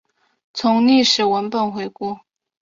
[0.51, 2.17] 从历史文本回顾